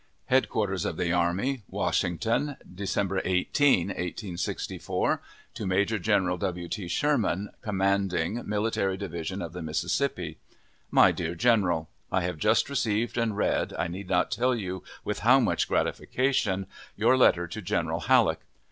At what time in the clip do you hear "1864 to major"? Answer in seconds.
3.89-5.99